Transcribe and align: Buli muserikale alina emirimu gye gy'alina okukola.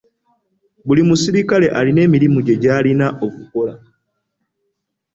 Buli 0.85 1.01
muserikale 1.09 1.67
alina 1.79 1.99
emirimu 2.07 2.39
gye 2.45 2.55
gy'alina 2.61 3.07
okukola. 3.25 3.73